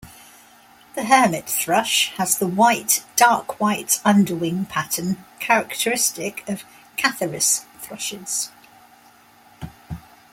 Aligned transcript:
The 0.95 1.03
hermit 1.03 1.47
thrush 1.47 2.11
has 2.15 2.35
the 2.39 2.47
white-dark-white 2.47 3.99
underwing 4.03 4.65
pattern 4.65 5.23
characteristic 5.39 6.43
of 6.49 6.63
"Catharus" 6.97 7.65
thrushes. 7.79 8.49